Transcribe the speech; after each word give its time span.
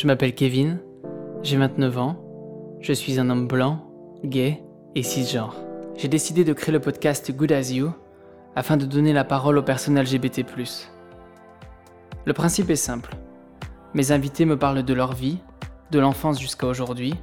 Je 0.00 0.06
m'appelle 0.06 0.34
Kevin, 0.34 0.78
j'ai 1.42 1.58
29 1.58 1.98
ans, 1.98 2.16
je 2.80 2.94
suis 2.94 3.20
un 3.20 3.28
homme 3.28 3.46
blanc, 3.46 3.84
gay 4.24 4.62
et 4.94 5.02
cisgenre. 5.02 5.54
J'ai 5.94 6.08
décidé 6.08 6.42
de 6.42 6.54
créer 6.54 6.72
le 6.72 6.80
podcast 6.80 7.30
Good 7.30 7.52
As 7.52 7.70
You 7.70 7.92
afin 8.56 8.78
de 8.78 8.86
donner 8.86 9.12
la 9.12 9.24
parole 9.24 9.58
aux 9.58 9.62
personnes 9.62 10.00
LGBT. 10.00 10.46
Le 12.24 12.32
principe 12.32 12.70
est 12.70 12.76
simple. 12.76 13.14
Mes 13.92 14.10
invités 14.10 14.46
me 14.46 14.58
parlent 14.58 14.84
de 14.84 14.94
leur 14.94 15.12
vie, 15.12 15.36
de 15.90 15.98
l'enfance 15.98 16.40
jusqu'à 16.40 16.66
aujourd'hui, 16.66 17.14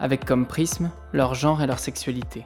avec 0.00 0.24
comme 0.24 0.48
prisme 0.48 0.90
leur 1.12 1.34
genre 1.34 1.62
et 1.62 1.68
leur 1.68 1.78
sexualité. 1.78 2.44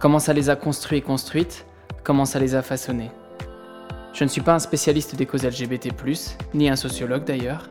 Comment 0.00 0.18
ça 0.18 0.32
les 0.32 0.50
a 0.50 0.56
construits 0.56 0.98
et 0.98 1.02
construites, 1.02 1.64
comment 2.02 2.24
ça 2.24 2.40
les 2.40 2.56
a 2.56 2.62
façonnés. 2.62 3.12
Je 4.18 4.24
ne 4.24 4.28
suis 4.28 4.40
pas 4.40 4.54
un 4.54 4.58
spécialiste 4.58 5.14
des 5.14 5.26
causes 5.26 5.44
LGBT, 5.44 5.90
ni 6.52 6.68
un 6.68 6.74
sociologue 6.74 7.22
d'ailleurs. 7.22 7.70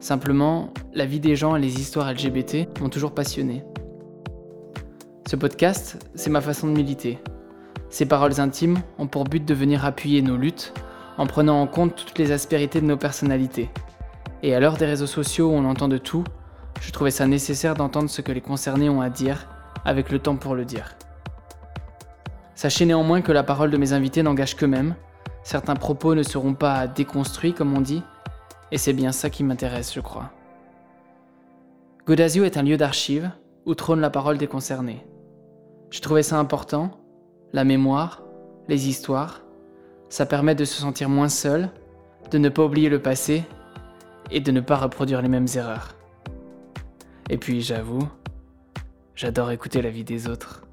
Simplement, 0.00 0.74
la 0.92 1.06
vie 1.06 1.20
des 1.20 1.36
gens 1.36 1.54
et 1.54 1.60
les 1.60 1.78
histoires 1.78 2.12
LGBT 2.12 2.80
m'ont 2.80 2.88
toujours 2.88 3.14
passionné. 3.14 3.62
Ce 5.28 5.36
podcast, 5.36 6.04
c'est 6.16 6.30
ma 6.30 6.40
façon 6.40 6.66
de 6.66 6.72
militer. 6.72 7.20
Ces 7.88 8.04
paroles 8.04 8.40
intimes 8.40 8.80
ont 8.98 9.06
pour 9.06 9.22
but 9.22 9.44
de 9.44 9.54
venir 9.54 9.84
appuyer 9.84 10.22
nos 10.22 10.36
luttes 10.36 10.74
en 11.18 11.26
prenant 11.28 11.62
en 11.62 11.68
compte 11.68 11.94
toutes 11.94 12.18
les 12.18 12.32
aspérités 12.32 12.80
de 12.80 12.86
nos 12.86 12.96
personnalités. 12.96 13.70
Et 14.42 14.56
à 14.56 14.58
l'heure 14.58 14.76
des 14.76 14.86
réseaux 14.86 15.06
sociaux 15.06 15.50
où 15.50 15.54
on 15.54 15.66
entend 15.66 15.86
de 15.86 15.98
tout, 15.98 16.24
je 16.80 16.90
trouvais 16.90 17.12
ça 17.12 17.28
nécessaire 17.28 17.76
d'entendre 17.76 18.10
ce 18.10 18.22
que 18.22 18.32
les 18.32 18.40
concernés 18.40 18.90
ont 18.90 19.02
à 19.02 19.08
dire, 19.08 19.46
avec 19.84 20.10
le 20.10 20.18
temps 20.18 20.34
pour 20.34 20.56
le 20.56 20.64
dire. 20.64 20.96
Sachez 22.56 22.86
néanmoins 22.86 23.20
que 23.20 23.30
la 23.30 23.44
parole 23.44 23.70
de 23.70 23.76
mes 23.76 23.92
invités 23.92 24.24
n'engage 24.24 24.56
qu'eux-mêmes, 24.56 24.96
certains 25.44 25.76
propos 25.76 26.16
ne 26.16 26.24
seront 26.24 26.54
pas 26.54 26.88
déconstruits 26.88 27.54
comme 27.54 27.76
on 27.76 27.80
dit, 27.80 28.02
et 28.72 28.78
c'est 28.78 28.92
bien 28.92 29.12
ça 29.12 29.30
qui 29.30 29.44
m'intéresse 29.44 29.94
je 29.94 30.00
crois. 30.00 30.32
Godazio 32.06 32.44
est 32.44 32.56
un 32.56 32.62
lieu 32.62 32.76
d'archives 32.76 33.30
où 33.64 33.74
trône 33.74 34.00
la 34.00 34.10
parole 34.10 34.36
des 34.36 34.48
concernés. 34.48 35.06
Je 35.90 36.00
trouvais 36.00 36.24
ça 36.24 36.38
important, 36.38 36.90
la 37.52 37.64
mémoire, 37.64 38.22
les 38.68 38.88
histoires, 38.88 39.42
ça 40.08 40.26
permet 40.26 40.54
de 40.54 40.64
se 40.64 40.80
sentir 40.80 41.08
moins 41.08 41.28
seul, 41.28 41.70
de 42.30 42.38
ne 42.38 42.48
pas 42.48 42.64
oublier 42.64 42.88
le 42.88 43.00
passé 43.00 43.44
et 44.30 44.40
de 44.40 44.50
ne 44.50 44.60
pas 44.60 44.76
reproduire 44.76 45.22
les 45.22 45.28
mêmes 45.28 45.46
erreurs. 45.54 45.94
Et 47.30 47.38
puis 47.38 47.60
j'avoue, 47.60 48.06
j'adore 49.14 49.50
écouter 49.50 49.82
la 49.82 49.90
vie 49.90 50.04
des 50.04 50.28
autres. 50.28 50.66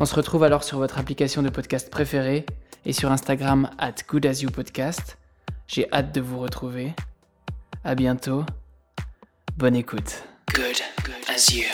On 0.00 0.04
se 0.04 0.14
retrouve 0.14 0.44
alors 0.44 0.64
sur 0.64 0.78
votre 0.78 0.98
application 0.98 1.42
de 1.42 1.48
podcast 1.48 1.90
préférée 1.90 2.46
et 2.86 2.92
sur 2.92 3.10
Instagram 3.10 3.68
at 3.78 3.96
goodasyouPodcast. 4.08 5.18
J'ai 5.66 5.92
hâte 5.92 6.14
de 6.14 6.20
vous 6.20 6.38
retrouver. 6.38 6.94
À 7.84 7.94
bientôt. 7.94 8.46
Bonne 9.56 9.76
écoute. 9.76 10.22
Good, 10.54 10.80
as 11.28 11.52
you. 11.52 11.66